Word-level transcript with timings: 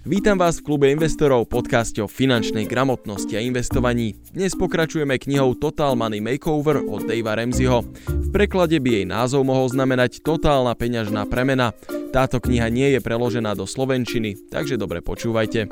Vítam 0.00 0.40
vás 0.40 0.56
v 0.56 0.64
klube 0.64 0.88
investorov 0.88 1.44
podcaste 1.52 2.00
o 2.00 2.08
finančnej 2.08 2.64
gramotnosti 2.64 3.36
a 3.36 3.44
investovaní. 3.44 4.16
Dnes 4.32 4.56
pokračujeme 4.56 5.20
knihou 5.20 5.52
Total 5.60 5.92
Money 5.92 6.24
Makeover 6.24 6.80
od 6.88 7.04
Davea 7.04 7.36
Ramseyho. 7.36 7.84
V 8.08 8.28
preklade 8.32 8.80
by 8.80 8.90
jej 8.96 9.04
názov 9.04 9.44
mohol 9.44 9.68
znamenať 9.68 10.24
Totálna 10.24 10.72
peňažná 10.72 11.28
premena. 11.28 11.76
Táto 12.16 12.40
kniha 12.40 12.72
nie 12.72 12.96
je 12.96 13.04
preložená 13.04 13.52
do 13.52 13.68
slovenčiny, 13.68 14.48
takže 14.48 14.80
dobre 14.80 15.04
počúvajte. 15.04 15.68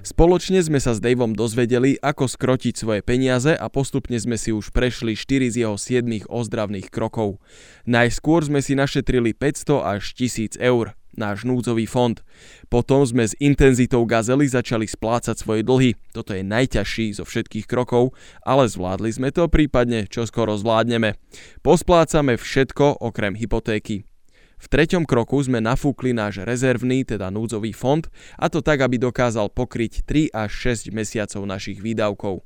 Spoločne 0.00 0.64
sme 0.64 0.80
sa 0.80 0.96
s 0.96 1.00
Davom 1.04 1.36
dozvedeli, 1.36 2.00
ako 2.00 2.24
skrotiť 2.24 2.72
svoje 2.72 3.00
peniaze 3.04 3.52
a 3.52 3.68
postupne 3.68 4.16
sme 4.16 4.40
si 4.40 4.48
už 4.48 4.72
prešli 4.72 5.12
4 5.12 5.52
z 5.52 5.56
jeho 5.68 5.76
7 5.76 6.24
ozdravných 6.24 6.88
krokov. 6.88 7.36
Najskôr 7.84 8.40
sme 8.40 8.64
si 8.64 8.72
našetrili 8.72 9.36
500 9.36 9.84
až 9.84 10.02
1000 10.16 10.56
eur 10.56 10.96
náš 11.20 11.44
núdzový 11.44 11.84
fond. 11.84 12.16
Potom 12.72 13.04
sme 13.04 13.28
s 13.28 13.36
intenzitou 13.42 14.08
gazely 14.08 14.48
začali 14.48 14.88
splácať 14.88 15.36
svoje 15.36 15.60
dlhy. 15.66 15.98
Toto 16.16 16.32
je 16.32 16.40
najťažší 16.40 17.20
zo 17.20 17.28
všetkých 17.28 17.68
krokov, 17.68 18.16
ale 18.40 18.70
zvládli 18.70 19.12
sme 19.12 19.28
to, 19.34 19.50
prípadne 19.52 20.08
čo 20.08 20.24
skoro 20.24 20.56
zvládneme. 20.56 21.18
Posplácame 21.60 22.40
všetko 22.40 23.04
okrem 23.04 23.36
hypotéky. 23.36 24.09
V 24.60 24.66
treťom 24.68 25.08
kroku 25.08 25.40
sme 25.40 25.64
nafúkli 25.64 26.12
náš 26.12 26.44
rezervný, 26.44 27.08
teda 27.08 27.32
núdzový 27.32 27.72
fond, 27.72 28.04
a 28.36 28.52
to 28.52 28.60
tak, 28.60 28.84
aby 28.84 29.00
dokázal 29.00 29.48
pokryť 29.48 30.04
3 30.04 30.36
až 30.36 30.50
6 30.76 30.92
mesiacov 30.92 31.42
našich 31.48 31.80
výdavkov. 31.80 32.44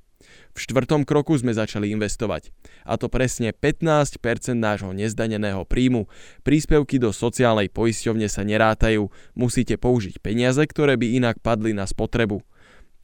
V 0.54 0.58
štvrtom 0.62 1.02
kroku 1.02 1.34
sme 1.36 1.50
začali 1.50 1.90
investovať. 1.90 2.54
A 2.86 2.94
to 2.94 3.10
presne 3.10 3.50
15% 3.50 4.22
nášho 4.54 4.94
nezdaneného 4.94 5.66
príjmu. 5.66 6.06
Príspevky 6.46 7.02
do 7.02 7.10
sociálnej 7.10 7.68
poisťovne 7.68 8.30
sa 8.30 8.46
nerátajú, 8.46 9.10
musíte 9.34 9.74
použiť 9.76 10.22
peniaze, 10.22 10.62
ktoré 10.62 10.94
by 10.94 11.18
inak 11.18 11.42
padli 11.42 11.74
na 11.74 11.84
spotrebu. 11.84 12.40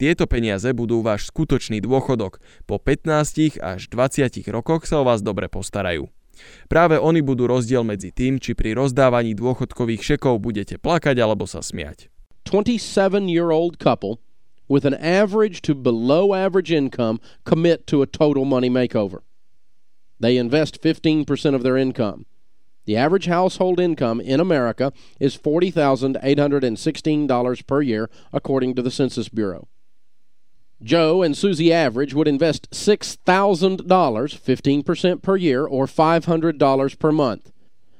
Tieto 0.01 0.25
peniaze 0.25 0.71
budú 0.73 1.05
váš 1.05 1.29
skutočný 1.29 1.77
dôchodok. 1.83 2.41
Po 2.65 2.81
15 2.81 3.61
až 3.61 3.85
20 3.85 4.49
rokoch 4.49 4.89
sa 4.89 4.97
o 4.97 5.05
vás 5.05 5.21
dobre 5.21 5.45
postarajú. 5.45 6.09
Práve 6.71 6.99
oni 6.99 7.19
budú 7.19 7.47
rozdiel 7.47 7.83
medzi 7.83 8.15
tým, 8.15 8.39
či 8.39 8.55
pri 8.55 8.77
rozdávaní 8.77 9.35
dôchodkových 9.35 10.15
šekov 10.15 10.39
budete 10.39 10.79
plakať 10.79 11.19
alebo 11.19 11.43
sa 11.49 11.59
smiať. 11.59 12.07
27-year-old 12.47 13.77
couple 13.77 14.17
with 14.71 14.85
an 14.85 14.93
average 14.95 15.61
to 15.61 15.75
below 15.75 16.33
average 16.33 16.71
income 16.71 17.19
commit 17.43 17.85
to 17.87 18.01
a 18.01 18.07
total 18.07 18.45
money 18.45 18.69
makeover. 18.69 19.19
They 20.19 20.37
invest 20.37 20.81
15% 20.81 21.55
of 21.55 21.63
their 21.63 21.77
income. 21.77 22.25
The 22.85 22.97
average 22.97 23.25
household 23.25 23.79
income 23.79 24.21
in 24.21 24.39
America 24.39 24.93
is 25.19 25.37
$40,816 25.37 27.67
per 27.67 27.81
year, 27.81 28.09
according 28.33 28.75
to 28.75 28.81
the 28.81 28.91
Census 28.91 29.29
Bureau. 29.29 29.67
Joe 30.83 31.21
and 31.21 31.37
Susie 31.37 31.71
Average 31.71 32.13
would 32.13 32.27
invest 32.27 32.69
$6,000, 32.71 33.77
15% 33.77 35.21
per 35.21 35.35
year, 35.35 35.65
or 35.65 35.85
$500 35.85 36.99
per 36.99 37.11
month. 37.11 37.51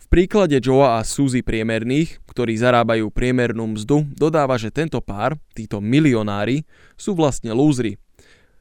V 0.08 0.24
príklade 0.24 0.64
Joea 0.64 1.04
a 1.04 1.04
Suzy 1.04 1.44
priemerných, 1.44 2.24
ktorí 2.32 2.56
zarábajú 2.56 3.12
priemernú 3.12 3.76
mzdu, 3.76 4.08
dodáva, 4.16 4.56
že 4.56 4.72
tento 4.72 5.04
pár, 5.04 5.36
títo 5.52 5.84
milionári, 5.84 6.64
sú 6.96 7.12
vlastne 7.12 7.52
lúzri. 7.52 8.00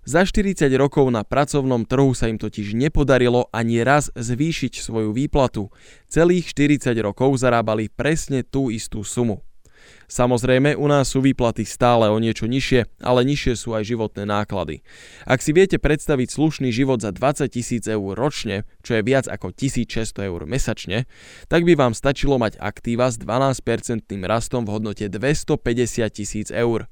Za 0.03 0.27
40 0.27 0.67
rokov 0.75 1.07
na 1.07 1.23
pracovnom 1.23 1.87
trhu 1.87 2.19
sa 2.19 2.27
im 2.27 2.35
totiž 2.35 2.75
nepodarilo 2.75 3.47
ani 3.55 3.87
raz 3.87 4.11
zvýšiť 4.19 4.83
svoju 4.83 5.15
výplatu. 5.15 5.71
Celých 6.11 6.51
40 6.51 6.91
rokov 6.99 7.39
zarábali 7.39 7.95
presne 7.95 8.43
tú 8.43 8.67
istú 8.67 9.07
sumu. 9.07 9.39
Samozrejme, 10.07 10.79
u 10.79 10.87
nás 10.87 11.11
sú 11.11 11.19
výplaty 11.19 11.67
stále 11.67 12.07
o 12.07 12.19
niečo 12.23 12.47
nižšie, 12.47 13.03
ale 13.03 13.27
nižšie 13.27 13.55
sú 13.59 13.75
aj 13.75 13.91
životné 13.91 14.23
náklady. 14.23 14.87
Ak 15.27 15.43
si 15.43 15.51
viete 15.51 15.83
predstaviť 15.83 16.31
slušný 16.31 16.71
život 16.71 17.03
za 17.03 17.11
20 17.11 17.51
tisíc 17.51 17.85
eur 17.91 18.15
ročne, 18.15 18.63
čo 18.87 18.99
je 18.99 19.03
viac 19.03 19.27
ako 19.27 19.51
1600 19.51 20.31
eur 20.31 20.41
mesačne, 20.47 21.11
tak 21.51 21.67
by 21.67 21.75
vám 21.75 21.93
stačilo 21.93 22.39
mať 22.39 22.63
aktíva 22.63 23.11
s 23.11 23.19
12% 23.19 24.07
rastom 24.23 24.63
v 24.63 24.71
hodnote 24.71 25.11
250 25.11 26.07
tisíc 26.15 26.49
eur. 26.55 26.87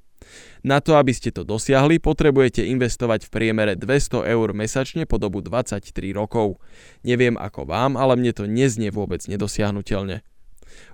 Na 0.64 0.80
to, 0.80 0.96
aby 0.96 1.12
ste 1.12 1.30
to 1.30 1.44
dosiahli, 1.44 2.00
potrebujete 2.00 2.64
investovať 2.64 3.28
v 3.28 3.30
priemere 3.30 3.72
200 3.76 4.24
eur 4.24 4.48
mesačne 4.56 5.04
po 5.04 5.20
dobu 5.20 5.44
23 5.44 5.84
rokov. 6.16 6.58
Neviem 7.04 7.36
ako 7.36 7.68
vám, 7.68 8.00
ale 8.00 8.16
mne 8.16 8.32
to 8.32 8.48
neznie 8.48 8.88
vôbec 8.88 9.20
nedosiahnutelne. 9.28 10.24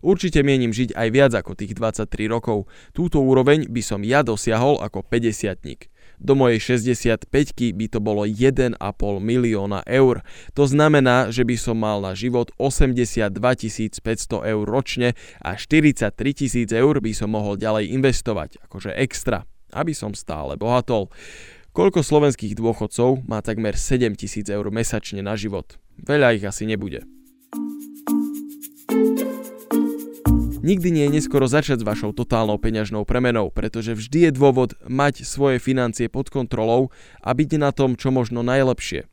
Určite 0.01 0.41
mienim 0.41 0.73
žiť 0.73 0.97
aj 0.97 1.09
viac 1.13 1.33
ako 1.37 1.57
tých 1.57 1.77
23 1.77 2.09
rokov. 2.31 2.67
Túto 2.97 3.21
úroveň 3.21 3.69
by 3.69 3.83
som 3.85 4.01
ja 4.01 4.25
dosiahol 4.25 4.81
ako 4.81 5.05
50 5.07 5.91
Do 6.21 6.37
mojej 6.37 6.61
65 6.61 7.33
by 7.77 7.87
to 7.89 7.99
bolo 8.01 8.29
1,5 8.29 8.77
milióna 9.25 9.81
eur. 9.89 10.21
To 10.53 10.65
znamená, 10.69 11.33
že 11.33 11.49
by 11.49 11.57
som 11.57 11.81
mal 11.81 12.05
na 12.05 12.13
život 12.13 12.53
82 12.61 13.33
500 13.33 14.53
eur 14.53 14.65
ročne 14.69 15.17
a 15.41 15.57
43 15.57 16.13
tisíc 16.37 16.69
eur 16.69 17.01
by 17.01 17.13
som 17.17 17.33
mohol 17.33 17.57
ďalej 17.57 17.89
investovať, 17.97 18.61
akože 18.69 18.93
extra, 19.01 19.49
aby 19.73 19.97
som 19.97 20.13
stále 20.13 20.61
bohatol. 20.61 21.09
Koľko 21.71 22.03
slovenských 22.03 22.59
dôchodcov 22.59 23.25
má 23.31 23.41
takmer 23.47 23.79
7 23.79 24.19
tisíc 24.19 24.51
eur 24.51 24.67
mesačne 24.75 25.23
na 25.23 25.39
život? 25.39 25.79
Veľa 26.03 26.35
ich 26.35 26.43
asi 26.43 26.67
nebude. 26.67 27.07
Nikdy 30.71 30.95
nie 30.95 31.05
je 31.11 31.15
neskoro 31.19 31.51
začať 31.51 31.83
s 31.83 31.89
vašou 31.91 32.15
totálnou 32.15 32.55
peňažnou 32.55 33.03
premenou, 33.03 33.51
pretože 33.51 33.91
vždy 33.91 34.31
je 34.31 34.37
dôvod 34.39 34.79
mať 34.87 35.27
svoje 35.27 35.59
financie 35.59 36.07
pod 36.07 36.31
kontrolou 36.31 36.95
a 37.19 37.35
byť 37.35 37.59
na 37.59 37.75
tom 37.75 37.99
čo 37.99 38.15
možno 38.15 38.47
najlepšie. 38.47 39.11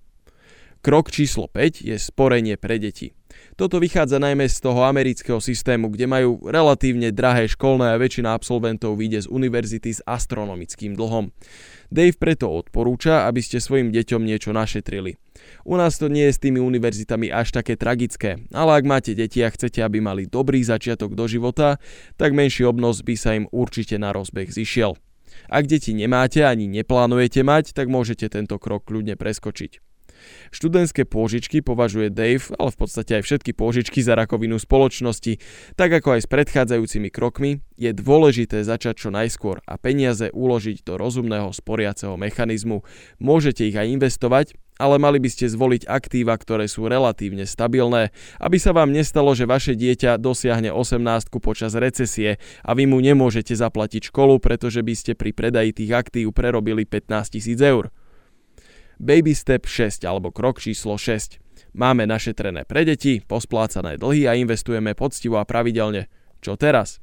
Krok 0.86 1.10
číslo 1.10 1.50
5 1.50 1.82
je 1.82 1.98
sporenie 1.98 2.62
pre 2.62 2.78
deti. 2.78 3.18
Toto 3.58 3.82
vychádza 3.82 4.22
najmä 4.22 4.46
z 4.46 4.62
toho 4.62 4.86
amerického 4.86 5.42
systému, 5.42 5.90
kde 5.90 6.06
majú 6.06 6.38
relatívne 6.46 7.10
drahé 7.10 7.50
školné 7.50 7.90
a 7.90 7.98
väčšina 7.98 8.30
absolventov 8.30 8.94
vyjde 8.94 9.26
z 9.26 9.28
univerzity 9.34 9.98
s 9.98 10.06
astronomickým 10.06 10.94
dlhom. 10.94 11.34
Dave 11.90 12.14
preto 12.14 12.54
odporúča, 12.54 13.26
aby 13.26 13.42
ste 13.42 13.58
svojim 13.58 13.90
deťom 13.90 14.22
niečo 14.22 14.54
našetrili. 14.54 15.18
U 15.66 15.74
nás 15.74 15.98
to 15.98 16.06
nie 16.06 16.30
je 16.30 16.38
s 16.38 16.44
tými 16.46 16.62
univerzitami 16.62 17.34
až 17.34 17.50
také 17.50 17.74
tragické, 17.74 18.38
ale 18.54 18.78
ak 18.78 18.86
máte 18.86 19.18
deti 19.18 19.42
a 19.42 19.50
chcete, 19.50 19.82
aby 19.82 20.06
mali 20.06 20.30
dobrý 20.30 20.62
začiatok 20.62 21.18
do 21.18 21.26
života, 21.26 21.82
tak 22.14 22.38
menší 22.38 22.62
obnos 22.62 23.02
by 23.02 23.16
sa 23.18 23.34
im 23.34 23.50
určite 23.50 23.98
na 23.98 24.14
rozbeh 24.14 24.54
zišiel. 24.54 25.02
Ak 25.50 25.66
deti 25.66 25.98
nemáte 25.98 26.46
ani 26.46 26.70
neplánujete 26.70 27.42
mať, 27.42 27.74
tak 27.74 27.90
môžete 27.90 28.30
tento 28.30 28.62
krok 28.62 28.86
kľudne 28.86 29.18
preskočiť. 29.18 29.87
Študentské 30.52 31.04
pôžičky 31.04 31.60
považuje 31.62 32.14
Dave, 32.14 32.44
ale 32.56 32.70
v 32.72 32.80
podstate 32.80 33.20
aj 33.20 33.24
všetky 33.26 33.52
pôžičky 33.54 34.00
za 34.04 34.16
rakovinu 34.16 34.58
spoločnosti. 34.62 35.40
Tak 35.76 35.90
ako 36.04 36.18
aj 36.18 36.22
s 36.24 36.32
predchádzajúcimi 36.32 37.10
krokmi, 37.12 37.64
je 37.78 37.94
dôležité 37.94 38.66
začať 38.66 39.08
čo 39.08 39.10
najskôr 39.14 39.62
a 39.70 39.78
peniaze 39.78 40.34
uložiť 40.34 40.82
do 40.82 40.98
rozumného 40.98 41.54
sporiaceho 41.54 42.18
mechanizmu. 42.18 42.82
Môžete 43.22 43.70
ich 43.70 43.78
aj 43.78 43.94
investovať, 43.94 44.58
ale 44.82 45.02
mali 45.02 45.18
by 45.18 45.30
ste 45.30 45.50
zvoliť 45.50 45.90
aktíva, 45.90 46.38
ktoré 46.38 46.70
sú 46.70 46.86
relatívne 46.86 47.46
stabilné, 47.46 48.14
aby 48.38 48.58
sa 48.62 48.74
vám 48.74 48.94
nestalo, 48.94 49.34
že 49.34 49.50
vaše 49.50 49.74
dieťa 49.74 50.22
dosiahne 50.22 50.70
18 50.74 51.30
počas 51.42 51.74
recesie 51.74 52.38
a 52.62 52.72
vy 52.74 52.86
mu 52.86 53.02
nemôžete 53.02 53.58
zaplatiť 53.58 54.14
školu, 54.14 54.38
pretože 54.42 54.82
by 54.82 54.94
ste 54.94 55.12
pri 55.18 55.34
predaji 55.34 55.74
tých 55.74 55.92
aktív 55.94 56.34
prerobili 56.34 56.86
15 56.86 57.42
000 57.42 57.58
eur. 57.62 57.90
Baby 58.98 59.38
Step 59.38 59.70
6 59.70 60.10
alebo 60.10 60.34
krok 60.34 60.58
číslo 60.58 60.98
6. 60.98 61.38
Máme 61.78 62.10
našetrené 62.10 62.66
pre 62.66 62.82
deti, 62.82 63.22
posplácané 63.22 64.02
dlhy 64.02 64.26
a 64.26 64.34
investujeme 64.34 64.98
poctivo 64.98 65.38
a 65.38 65.46
pravidelne. 65.46 66.10
Čo 66.42 66.58
teraz? 66.58 66.98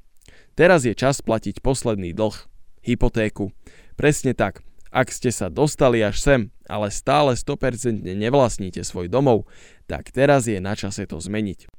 Teraz 0.58 0.82
je 0.82 0.90
čas 0.98 1.22
platiť 1.22 1.62
posledný 1.62 2.10
dlh. 2.10 2.34
Hypotéku. 2.82 3.54
Presne 3.94 4.34
tak. 4.34 4.66
Ak 4.90 5.14
ste 5.14 5.30
sa 5.30 5.46
dostali 5.46 6.02
až 6.02 6.18
sem, 6.18 6.40
ale 6.66 6.90
stále 6.90 7.38
100% 7.38 8.02
nevlastníte 8.02 8.82
svoj 8.82 9.06
domov, 9.06 9.46
tak 9.86 10.10
teraz 10.10 10.50
je 10.50 10.58
na 10.58 10.74
čase 10.74 11.06
to 11.06 11.22
zmeniť. 11.22 11.70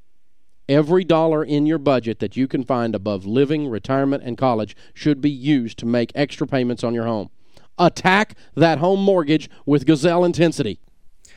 Every 0.66 1.04
dollar 1.04 1.44
in 1.44 1.68
your 1.68 1.78
budget 1.78 2.18
that 2.24 2.40
you 2.40 2.48
can 2.48 2.64
find 2.64 2.96
above 2.96 3.28
living, 3.28 3.68
retirement, 3.68 4.24
and 4.24 4.40
college 4.40 4.72
should 4.96 5.20
be 5.20 5.30
used 5.30 5.76
to 5.78 5.86
make 5.86 6.10
extra 6.16 6.48
payments 6.48 6.80
on 6.80 6.96
your 6.96 7.04
home. 7.04 7.28
Attack 7.76 8.40
that 8.56 8.80
home 8.80 9.04
mortgage 9.04 9.52
with 9.68 9.84
Gazelle 9.84 10.24
intensity. 10.24 10.80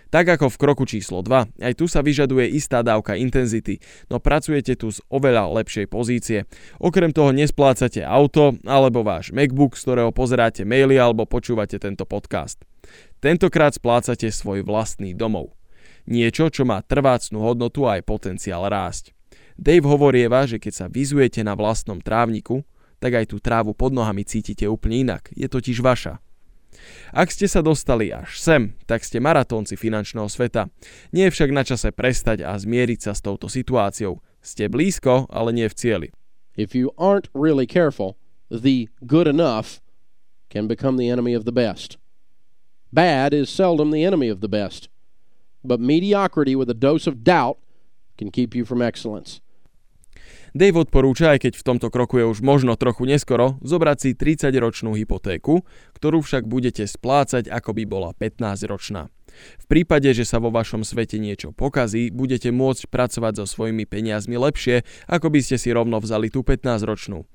Tak 0.09 0.25
ako 0.25 0.49
v 0.49 0.57
kroku 0.57 0.83
číslo 0.89 1.21
2, 1.21 1.61
aj 1.61 1.73
tu 1.77 1.85
sa 1.85 2.01
vyžaduje 2.01 2.49
istá 2.57 2.81
dávka 2.81 3.13
intenzity, 3.13 3.77
no 4.09 4.17
pracujete 4.17 4.73
tu 4.73 4.89
z 4.89 5.05
oveľa 5.05 5.45
lepšej 5.61 5.85
pozície. 5.85 6.49
Okrem 6.81 7.13
toho 7.13 7.29
nesplácate 7.29 8.01
auto 8.01 8.57
alebo 8.65 9.05
váš 9.05 9.29
MacBook, 9.29 9.77
z 9.77 9.85
ktorého 9.85 10.09
pozeráte 10.09 10.65
maily 10.65 10.97
alebo 10.97 11.29
počúvate 11.29 11.77
tento 11.77 12.09
podcast. 12.09 12.57
Tentokrát 13.21 13.77
splácate 13.77 14.33
svoj 14.33 14.65
vlastný 14.65 15.13
domov. 15.13 15.53
Niečo, 16.09 16.49
čo 16.49 16.65
má 16.65 16.81
trvácnú 16.81 17.45
hodnotu 17.45 17.85
a 17.85 18.01
aj 18.01 18.07
potenciál 18.09 18.65
rásť. 18.65 19.13
Dave 19.61 19.85
hovorieva, 19.85 20.49
že 20.49 20.57
keď 20.57 20.73
sa 20.73 20.85
vyzujete 20.89 21.45
na 21.45 21.53
vlastnom 21.53 22.01
trávniku, 22.01 22.65
tak 22.97 23.13
aj 23.13 23.29
tú 23.29 23.37
trávu 23.37 23.77
pod 23.77 23.93
nohami 23.93 24.25
cítite 24.25 24.65
úplne 24.65 25.05
inak. 25.05 25.29
Je 25.37 25.45
totiž 25.45 25.85
vaša. 25.85 26.17
Ak 27.09 27.33
ste 27.33 27.49
sa 27.49 27.65
dostali 27.65 28.13
až 28.13 28.37
sem, 28.37 28.73
tak 28.85 29.01
ste 29.01 29.17
maratónci 29.17 29.73
finančného 29.75 30.29
sveta. 30.29 30.69
Nie 31.09 31.29
je 31.29 31.33
však 31.35 31.49
na 31.53 31.63
čase 31.65 31.89
prestať 31.89 32.45
a 32.45 32.53
zmieriť 32.53 32.99
sa 33.09 33.11
s 33.17 33.23
touto 33.23 33.49
situáciou. 33.49 34.21
Ste 34.39 34.71
blízko, 34.71 35.27
ale 35.33 35.51
nie 35.51 35.67
v 35.67 35.75
cieli. 35.75 36.07
If 36.55 36.75
you 36.75 36.91
aren't 36.99 37.27
really 37.33 37.65
careful, 37.65 38.15
the 38.51 38.89
good 39.05 39.27
enough 39.27 39.81
can 40.49 40.67
become 40.67 40.97
the 40.97 41.09
enemy 41.09 41.33
of 41.33 41.45
the 41.45 41.55
best. 41.55 41.97
Bad 42.91 43.33
is 43.33 43.49
seldom 43.49 43.91
the 43.91 44.03
enemy 44.03 44.29
of 44.29 44.41
the 44.41 44.49
best, 44.49 44.89
but 45.63 45.79
mediocrity 45.79 46.55
with 46.55 46.69
a 46.69 46.73
dose 46.73 47.05
of 47.05 47.23
doubt 47.23 47.57
can 48.17 48.31
keep 48.31 48.55
you 48.55 48.65
from 48.65 48.81
excellence. 48.81 49.41
Dave 50.57 50.81
odporúča, 50.81 51.37
aj 51.37 51.45
keď 51.45 51.53
v 51.61 51.65
tomto 51.65 51.87
kroku 51.93 52.17
je 52.17 52.25
už 52.25 52.41
možno 52.41 52.73
trochu 52.73 53.05
neskoro, 53.05 53.61
zobrať 53.61 53.97
si 54.01 54.09
30-ročnú 54.17 54.97
hypotéku, 54.97 55.61
ktorú 55.93 56.25
však 56.25 56.49
budete 56.49 56.89
splácať 56.89 57.49
ako 57.53 57.77
by 57.77 57.83
bola 57.85 58.09
15-ročná. 58.17 59.13
V 59.61 59.65
prípade, 59.69 60.09
že 60.09 60.25
sa 60.25 60.41
vo 60.41 60.49
vašom 60.49 60.81
svete 60.81 61.21
niečo 61.21 61.53
pokazí, 61.53 62.09
budete 62.09 62.49
môcť 62.49 62.89
pracovať 62.89 63.33
so 63.41 63.45
svojimi 63.45 63.85
peniazmi 63.85 64.35
lepšie, 64.41 64.81
ako 65.05 65.29
by 65.29 65.39
ste 65.45 65.61
si 65.61 65.69
rovno 65.69 66.01
vzali 66.01 66.33
tú 66.33 66.41
15-ročnú. 66.41 67.29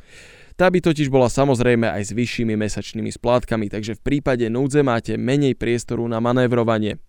Tá 0.54 0.70
by 0.70 0.78
totiž 0.78 1.10
bola 1.10 1.26
samozrejme 1.26 1.90
aj 1.90 2.02
s 2.10 2.12
vyššími 2.14 2.54
mesačnými 2.54 3.10
splátkami, 3.10 3.66
takže 3.70 3.98
v 3.98 4.04
prípade 4.06 4.46
núdze 4.46 4.86
máte 4.86 5.18
menej 5.18 5.58
priestoru 5.58 6.06
na 6.06 6.22
manévrovanie. 6.22 7.02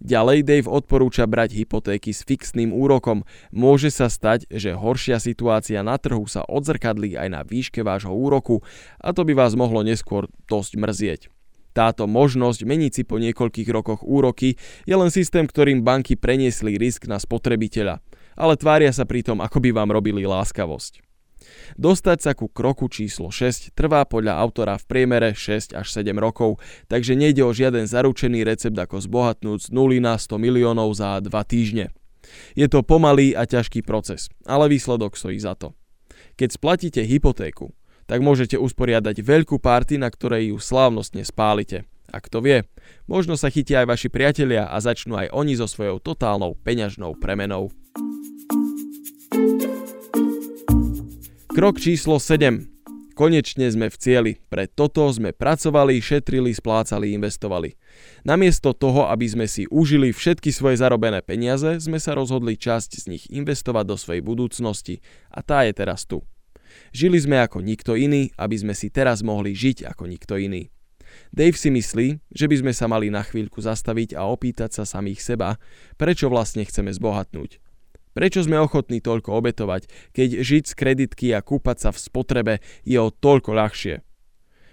Ďalej 0.00 0.38
Dave 0.46 0.68
odporúča 0.70 1.28
brať 1.28 1.58
hypotéky 1.58 2.14
s 2.14 2.24
fixným 2.24 2.72
úrokom. 2.72 3.26
Môže 3.52 3.92
sa 3.92 4.08
stať, 4.08 4.48
že 4.48 4.72
horšia 4.72 5.20
situácia 5.20 5.84
na 5.84 6.00
trhu 6.00 6.24
sa 6.24 6.46
odzrkadlí 6.48 7.18
aj 7.18 7.28
na 7.28 7.40
výške 7.44 7.84
vášho 7.84 8.14
úroku 8.14 8.64
a 9.02 9.12
to 9.12 9.26
by 9.26 9.36
vás 9.36 9.52
mohlo 9.52 9.84
neskôr 9.84 10.30
dosť 10.48 10.72
mrzieť. 10.80 11.22
Táto 11.72 12.04
možnosť 12.04 12.68
meniť 12.68 12.92
si 12.92 13.02
po 13.02 13.16
niekoľkých 13.16 13.68
rokoch 13.72 14.04
úroky 14.04 14.60
je 14.84 14.94
len 14.94 15.08
systém, 15.08 15.48
ktorým 15.48 15.80
banky 15.80 16.20
preniesli 16.20 16.76
risk 16.76 17.08
na 17.08 17.16
spotrebiteľa, 17.16 18.04
ale 18.36 18.54
tvária 18.60 18.92
sa 18.92 19.08
pritom, 19.08 19.40
ako 19.40 19.58
by 19.64 19.70
vám 19.72 19.88
robili 19.88 20.28
láskavosť. 20.28 21.11
Dostať 21.76 22.18
sa 22.20 22.32
ku 22.36 22.46
kroku 22.50 22.86
číslo 22.92 23.32
6 23.32 23.72
trvá 23.72 24.04
podľa 24.04 24.38
autora 24.38 24.76
v 24.76 24.84
priemere 24.88 25.30
6 25.32 25.74
až 25.74 25.86
7 25.88 26.12
rokov, 26.16 26.60
takže 26.86 27.16
nejde 27.16 27.42
o 27.42 27.52
žiaden 27.52 27.88
zaručený 27.88 28.44
recept 28.44 28.76
ako 28.76 29.00
zbohatnúť 29.00 29.66
z 29.66 29.68
0 29.70 29.98
na 30.02 30.14
100 30.20 30.36
miliónov 30.36 30.92
za 30.94 31.18
2 31.20 31.28
týždne. 31.48 31.90
Je 32.54 32.66
to 32.68 32.86
pomalý 32.86 33.34
a 33.34 33.44
ťažký 33.44 33.82
proces, 33.82 34.30
ale 34.46 34.70
výsledok 34.70 35.18
stojí 35.18 35.36
za 35.40 35.58
to. 35.58 35.74
Keď 36.36 36.48
splatíte 36.48 37.02
hypotéku, 37.04 37.74
tak 38.06 38.20
môžete 38.20 38.60
usporiadať 38.60 39.24
veľkú 39.24 39.60
párty, 39.62 39.96
na 39.96 40.08
ktorej 40.10 40.52
ju 40.52 40.58
slávnostne 40.58 41.24
spálite. 41.24 41.88
A 42.12 42.20
kto 42.20 42.44
vie, 42.44 42.68
možno 43.08 43.40
sa 43.40 43.48
chytia 43.48 43.84
aj 43.84 43.96
vaši 43.96 44.08
priatelia 44.12 44.68
a 44.68 44.76
začnú 44.84 45.16
aj 45.16 45.32
oni 45.32 45.56
so 45.56 45.64
svojou 45.64 45.96
totálnou 45.96 46.52
peňažnou 46.60 47.16
premenou. 47.16 47.72
Krok 51.52 51.76
číslo 51.76 52.16
7. 52.16 52.64
Konečne 53.12 53.68
sme 53.68 53.92
v 53.92 53.96
cieli. 54.00 54.32
Pre 54.48 54.64
toto 54.72 55.04
sme 55.12 55.36
pracovali, 55.36 56.00
šetrili, 56.00 56.48
splácali, 56.56 57.12
investovali. 57.12 57.76
Namiesto 58.24 58.72
toho, 58.72 59.12
aby 59.12 59.28
sme 59.28 59.44
si 59.44 59.68
užili 59.68 60.16
všetky 60.16 60.48
svoje 60.48 60.80
zarobené 60.80 61.20
peniaze, 61.20 61.76
sme 61.76 62.00
sa 62.00 62.16
rozhodli 62.16 62.56
časť 62.56 62.90
z 62.96 63.04
nich 63.04 63.24
investovať 63.28 63.84
do 63.84 64.00
svojej 64.00 64.24
budúcnosti 64.24 65.04
a 65.28 65.44
tá 65.44 65.68
je 65.68 65.76
teraz 65.76 66.08
tu. 66.08 66.24
Žili 66.96 67.20
sme 67.20 67.44
ako 67.44 67.60
nikto 67.60 68.00
iný, 68.00 68.32
aby 68.40 68.56
sme 68.56 68.72
si 68.72 68.88
teraz 68.88 69.20
mohli 69.20 69.52
žiť 69.52 69.92
ako 69.92 70.08
nikto 70.08 70.40
iný. 70.40 70.72
Dave 71.36 71.60
si 71.60 71.68
myslí, 71.68 72.32
že 72.32 72.48
by 72.48 72.64
sme 72.64 72.72
sa 72.72 72.88
mali 72.88 73.12
na 73.12 73.20
chvíľku 73.20 73.60
zastaviť 73.60 74.16
a 74.16 74.24
opýtať 74.24 74.72
sa 74.72 74.88
samých 74.88 75.20
seba, 75.20 75.60
prečo 76.00 76.32
vlastne 76.32 76.64
chceme 76.64 76.88
zbohatnúť. 76.88 77.60
Prečo 78.12 78.44
sme 78.44 78.60
ochotní 78.60 79.00
toľko 79.00 79.40
obetovať, 79.40 79.88
keď 80.12 80.44
žiť 80.44 80.64
z 80.68 80.74
kreditky 80.76 81.26
a 81.32 81.40
kúpať 81.40 81.88
sa 81.88 81.90
v 81.90 81.98
spotrebe 81.98 82.54
je 82.84 83.00
o 83.00 83.08
toľko 83.08 83.56
ľahšie? 83.56 84.04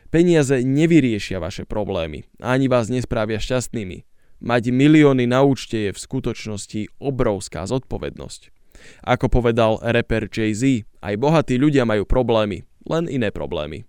Peniaze 0.10 0.66
nevyriešia 0.66 1.38
vaše 1.38 1.70
problémy 1.70 2.26
ani 2.42 2.66
vás 2.66 2.90
nesprávia 2.90 3.38
šťastnými. 3.38 4.10
Mať 4.40 4.72
milióny 4.72 5.28
na 5.28 5.44
účte 5.44 5.78
je 5.78 5.92
v 5.92 6.00
skutočnosti 6.00 6.82
obrovská 6.98 7.68
zodpovednosť. 7.68 8.56
Ako 9.04 9.28
povedal 9.28 9.84
rapper 9.84 10.32
Jay-Z, 10.32 10.88
aj 11.04 11.14
bohatí 11.20 11.60
ľudia 11.60 11.84
majú 11.84 12.08
problémy, 12.08 12.64
len 12.88 13.12
iné 13.12 13.36
problémy. 13.36 13.84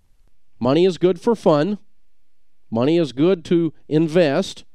Money 0.58 0.85
is 0.85 0.99
good 0.99 1.23
for 1.23 1.38
fun, 1.38 1.79
money 2.69 2.99
is 2.99 3.14
good 3.14 3.47
to 3.47 3.70
invest, 3.87 4.67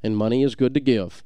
and 0.00 0.16
money 0.16 0.40
is 0.40 0.56
good 0.56 0.72
to 0.72 0.80
give. 0.80 1.25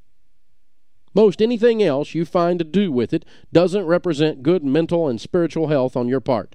Most 1.14 1.42
anything 1.42 1.82
else 1.82 2.14
you 2.14 2.24
find 2.24 2.58
to 2.58 2.64
do 2.64 2.92
with 2.92 3.12
it 3.12 3.26
doesn't 3.52 3.86
represent 3.86 4.46
good 4.46 4.62
mental 4.62 5.08
and 5.08 5.20
spiritual 5.20 5.66
health 5.68 5.96
on 5.96 6.06
your 6.06 6.20
part. 6.20 6.54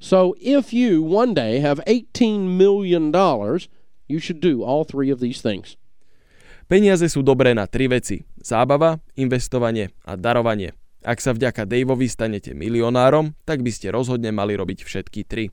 So 0.00 0.36
if 0.40 0.72
you 0.72 1.02
one 1.02 1.32
day 1.32 1.60
have 1.60 1.80
$18 1.86 2.56
million, 2.56 3.12
you 4.08 4.18
should 4.20 4.40
do 4.40 4.62
all 4.62 4.84
three 4.84 5.10
of 5.10 5.20
these 5.20 5.40
things. 5.40 5.76
Peniaze 6.64 7.04
sú 7.12 7.20
dobré 7.20 7.52
na 7.52 7.68
tri 7.68 7.88
veci. 7.92 8.24
Zábava, 8.40 8.96
investovanie 9.20 9.92
a 10.08 10.16
darovanie. 10.16 10.72
Ak 11.04 11.20
sa 11.20 11.36
vďaka 11.36 11.68
Daveovi 11.68 12.08
stanete 12.08 12.56
milionárom, 12.56 13.36
tak 13.44 13.60
by 13.60 13.68
ste 13.68 13.92
rozhodne 13.92 14.32
mali 14.32 14.56
robiť 14.56 14.80
všetky 14.80 15.28
tri. 15.28 15.52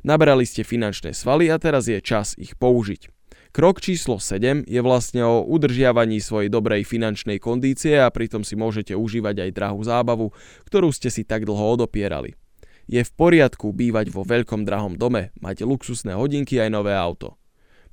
Nabrali 0.00 0.48
ste 0.48 0.64
finančné 0.64 1.12
svaly 1.12 1.52
a 1.52 1.60
teraz 1.60 1.84
je 1.92 2.00
čas 2.00 2.32
ich 2.40 2.56
použiť. 2.56 3.15
Krok 3.56 3.80
číslo 3.80 4.20
7 4.20 4.68
je 4.68 4.80
vlastne 4.84 5.24
o 5.24 5.40
udržiavaní 5.40 6.20
svojej 6.20 6.52
dobrej 6.52 6.84
finančnej 6.84 7.40
kondície 7.40 7.96
a 7.96 8.12
pritom 8.12 8.44
si 8.44 8.52
môžete 8.52 8.92
užívať 8.92 9.48
aj 9.48 9.50
drahú 9.56 9.80
zábavu, 9.80 10.36
ktorú 10.68 10.92
ste 10.92 11.08
si 11.08 11.24
tak 11.24 11.48
dlho 11.48 11.80
odopierali. 11.80 12.36
Je 12.84 13.00
v 13.00 13.12
poriadku 13.16 13.72
bývať 13.72 14.12
vo 14.12 14.28
veľkom 14.28 14.68
drahom 14.68 15.00
dome, 15.00 15.32
mať 15.40 15.64
luxusné 15.64 16.12
hodinky 16.20 16.60
aj 16.60 16.68
nové 16.68 16.92
auto. 16.92 17.40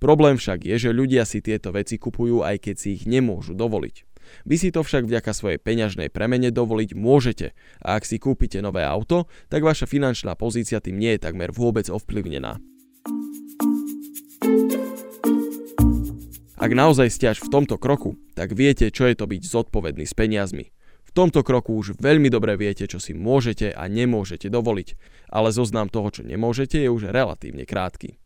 Problém 0.03 0.35
však 0.35 0.67
je, 0.67 0.75
že 0.75 0.91
ľudia 0.91 1.23
si 1.23 1.39
tieto 1.39 1.71
veci 1.71 1.95
kupujú 1.95 2.43
aj 2.43 2.59
keď 2.59 2.75
si 2.75 2.99
ich 2.99 3.07
nemôžu 3.07 3.55
dovoliť. 3.55 4.03
Vy 4.43 4.59
si 4.59 4.67
to 4.67 4.83
však 4.83 5.07
vďaka 5.07 5.31
svojej 5.31 5.63
peňažnej 5.63 6.11
premene 6.11 6.51
dovoliť 6.51 6.91
môžete 6.91 7.55
a 7.79 7.95
ak 7.95 8.03
si 8.03 8.19
kúpite 8.19 8.59
nové 8.59 8.83
auto, 8.83 9.31
tak 9.47 9.63
vaša 9.63 9.87
finančná 9.87 10.35
pozícia 10.35 10.83
tým 10.83 10.99
nie 10.99 11.15
je 11.15 11.23
takmer 11.23 11.55
vôbec 11.55 11.87
ovplyvnená. 11.87 12.59
Ak 16.53 16.69
naozaj 16.69 17.09
ste 17.09 17.33
až 17.33 17.41
v 17.41 17.49
tomto 17.49 17.81
kroku, 17.81 18.13
tak 18.37 18.53
viete, 18.53 18.93
čo 18.93 19.09
je 19.09 19.17
to 19.17 19.25
byť 19.25 19.41
zodpovedný 19.41 20.05
s 20.05 20.13
peniazmi. 20.13 20.69
V 21.01 21.11
tomto 21.11 21.41
kroku 21.41 21.73
už 21.73 21.97
veľmi 21.97 22.29
dobre 22.29 22.53
viete, 22.57 22.85
čo 22.85 23.01
si 23.01 23.17
môžete 23.17 23.73
a 23.73 23.85
nemôžete 23.89 24.49
dovoliť, 24.53 24.89
ale 25.33 25.49
zoznam 25.49 25.89
toho, 25.89 26.13
čo 26.13 26.21
nemôžete, 26.21 26.77
je 26.77 26.89
už 26.89 27.09
relatívne 27.09 27.65
krátky. 27.65 28.21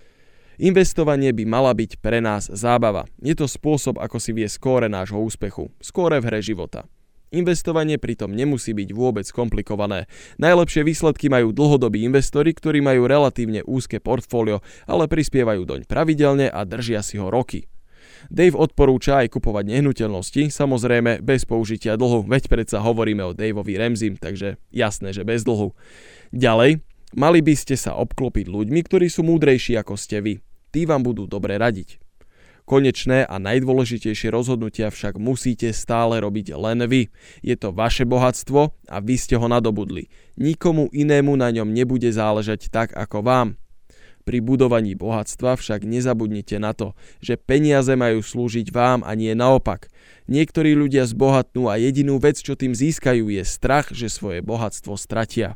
Investovanie 0.58 1.32
by 1.32 1.44
mala 1.46 1.72
byť 1.72 2.02
pre 2.02 2.18
nás 2.18 2.50
zábava. 2.50 3.06
Je 3.22 3.38
to 3.38 3.46
spôsob, 3.46 4.02
ako 4.02 4.18
si 4.18 4.34
vie 4.34 4.50
skóre 4.50 4.90
nášho 4.90 5.22
úspechu, 5.22 5.70
skóre 5.80 6.18
v 6.18 6.28
hre 6.34 6.42
života. 6.42 6.90
Investovanie 7.30 8.00
pritom 8.00 8.32
nemusí 8.32 8.72
byť 8.72 8.90
vôbec 8.96 9.28
komplikované. 9.30 10.08
Najlepšie 10.40 10.88
výsledky 10.88 11.28
majú 11.28 11.52
dlhodobí 11.52 12.02
investori, 12.08 12.56
ktorí 12.56 12.80
majú 12.80 13.04
relatívne 13.04 13.68
úzke 13.68 14.00
portfólio, 14.00 14.64
ale 14.88 15.12
prispievajú 15.12 15.68
doň 15.68 15.80
pravidelne 15.86 16.48
a 16.48 16.64
držia 16.64 17.04
si 17.04 17.20
ho 17.20 17.28
roky. 17.28 17.68
Dave 18.28 18.58
odporúča 18.58 19.24
aj 19.26 19.38
kupovať 19.38 19.66
nehnuteľnosti, 19.68 20.50
samozrejme 20.52 21.24
bez 21.24 21.46
použitia 21.46 21.96
dlhu, 21.96 22.26
veď 22.28 22.50
predsa 22.52 22.84
hovoríme 22.84 23.24
o 23.24 23.36
Daveovi 23.36 23.78
Remzim, 23.78 24.18
takže 24.18 24.58
jasné, 24.74 25.14
že 25.14 25.24
bez 25.24 25.48
dlhu. 25.48 25.74
Ďalej, 26.34 26.84
mali 27.16 27.40
by 27.42 27.54
ste 27.56 27.80
sa 27.80 27.96
obklopiť 27.96 28.50
ľuďmi, 28.52 28.80
ktorí 28.84 29.08
sú 29.08 29.24
múdrejší 29.24 29.80
ako 29.80 29.96
ste 29.96 30.20
vy. 30.20 30.34
Tí 30.74 30.84
vám 30.84 31.06
budú 31.06 31.26
dobre 31.26 31.56
radiť. 31.56 32.02
Konečné 32.68 33.24
a 33.24 33.40
najdôležitejšie 33.40 34.28
rozhodnutia 34.28 34.92
však 34.92 35.16
musíte 35.16 35.72
stále 35.72 36.20
robiť 36.20 36.52
len 36.52 36.84
vy. 36.84 37.08
Je 37.40 37.56
to 37.56 37.72
vaše 37.72 38.04
bohatstvo 38.04 38.76
a 38.92 38.98
vy 39.00 39.16
ste 39.16 39.40
ho 39.40 39.48
nadobudli. 39.48 40.12
Nikomu 40.36 40.92
inému 40.92 41.32
na 41.40 41.48
ňom 41.48 41.72
nebude 41.72 42.12
záležať 42.12 42.68
tak 42.68 42.92
ako 42.92 43.24
vám. 43.24 43.56
Pri 44.28 44.44
budovaní 44.44 44.92
bohatstva 44.92 45.56
však 45.56 45.88
nezabudnite 45.88 46.60
na 46.60 46.76
to, 46.76 46.92
že 47.24 47.40
peniaze 47.40 47.96
majú 47.96 48.20
slúžiť 48.20 48.76
vám 48.76 49.00
a 49.08 49.16
nie 49.16 49.32
naopak. 49.32 49.88
Niektorí 50.28 50.76
ľudia 50.76 51.08
zbohatnú 51.08 51.72
a 51.72 51.80
jedinú 51.80 52.20
vec, 52.20 52.36
čo 52.36 52.60
tým 52.60 52.76
získajú, 52.76 53.32
je 53.32 53.48
strach, 53.48 53.88
že 53.96 54.12
svoje 54.12 54.44
bohatstvo 54.44 55.00
stratia. 55.00 55.56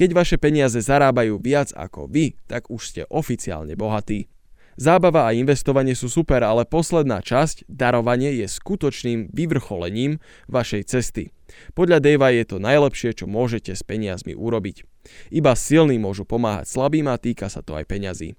Keď 0.00 0.16
vaše 0.16 0.36
peniaze 0.40 0.80
zarábajú 0.80 1.36
viac 1.36 1.76
ako 1.76 2.08
vy, 2.08 2.40
tak 2.48 2.72
už 2.72 2.82
ste 2.88 3.02
oficiálne 3.12 3.76
bohatí. 3.76 4.32
Zábava 4.74 5.30
a 5.30 5.36
investovanie 5.36 5.94
sú 5.94 6.10
super, 6.10 6.42
ale 6.42 6.66
posledná 6.66 7.22
časť, 7.22 7.70
darovanie, 7.70 8.34
je 8.42 8.46
skutočným 8.50 9.30
vyvrcholením 9.30 10.18
vašej 10.50 10.82
cesty. 10.90 11.30
Podľa 11.78 12.02
Davea 12.02 12.34
je 12.34 12.44
to 12.44 12.58
najlepšie, 12.58 13.14
čo 13.14 13.30
môžete 13.30 13.70
s 13.78 13.86
peniazmi 13.86 14.34
urobiť. 14.34 14.82
Iba 15.30 15.54
silní 15.54 16.00
môžu 16.02 16.26
pomáhať 16.26 16.66
slabým 16.66 17.06
a 17.06 17.20
týka 17.20 17.46
sa 17.46 17.62
to 17.62 17.78
aj 17.78 17.86
peňazí. 17.86 18.34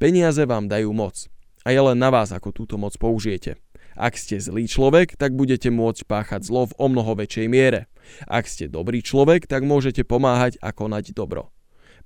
Peniaze 0.00 0.48
vám 0.48 0.70
dajú 0.70 0.94
moc 0.96 1.28
a 1.66 1.74
je 1.74 1.80
len 1.82 1.98
na 1.98 2.14
vás, 2.14 2.30
ako 2.30 2.54
túto 2.54 2.78
moc 2.78 2.94
použijete. 2.94 3.58
Ak 3.96 4.20
ste 4.20 4.36
zlý 4.36 4.68
človek, 4.68 5.16
tak 5.16 5.32
budete 5.32 5.72
môcť 5.72 6.04
páchať 6.04 6.44
zlo 6.44 6.68
v 6.68 6.76
o 6.76 6.86
mnoho 6.92 7.16
väčšej 7.16 7.46
miere. 7.48 7.88
Ak 8.28 8.44
ste 8.46 8.68
dobrý 8.68 9.00
človek, 9.00 9.48
tak 9.48 9.64
môžete 9.64 10.04
pomáhať 10.04 10.60
a 10.60 10.70
konať 10.70 11.16
dobro. 11.16 11.55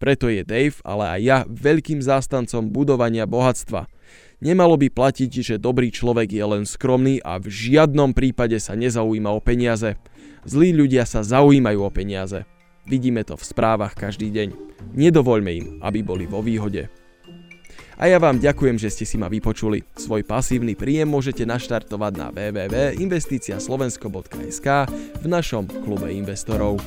Preto 0.00 0.32
je 0.32 0.40
Dave, 0.48 0.80
ale 0.80 1.04
aj 1.04 1.20
ja, 1.20 1.44
veľkým 1.44 2.00
zástancom 2.00 2.72
budovania 2.72 3.28
bohatstva. 3.28 3.84
Nemalo 4.40 4.80
by 4.80 4.88
platiť, 4.88 5.44
že 5.44 5.60
dobrý 5.60 5.92
človek 5.92 6.32
je 6.32 6.40
len 6.40 6.64
skromný 6.64 7.20
a 7.20 7.36
v 7.36 7.52
žiadnom 7.52 8.16
prípade 8.16 8.56
sa 8.56 8.72
nezaujíma 8.72 9.28
o 9.28 9.44
peniaze. 9.44 10.00
Zlí 10.48 10.72
ľudia 10.72 11.04
sa 11.04 11.20
zaujímajú 11.20 11.84
o 11.84 11.92
peniaze. 11.92 12.48
Vidíme 12.88 13.28
to 13.28 13.36
v 13.36 13.44
správach 13.44 13.92
každý 13.92 14.32
deň. 14.32 14.56
Nedovoľme 14.96 15.52
im, 15.52 15.84
aby 15.84 16.00
boli 16.00 16.24
vo 16.24 16.40
výhode. 16.40 16.88
A 18.00 18.08
ja 18.08 18.16
vám 18.16 18.40
ďakujem, 18.40 18.80
že 18.80 18.88
ste 18.88 19.04
si 19.04 19.20
ma 19.20 19.28
vypočuli. 19.28 19.84
Svoj 19.92 20.24
pasívny 20.24 20.72
príjem 20.72 21.12
môžete 21.12 21.44
naštartovať 21.44 22.12
na 22.16 22.32
www.investiciaslovensko.sk 22.32 24.68
v 25.20 25.26
našom 25.28 25.68
klube 25.84 26.08
investorov. 26.08 26.80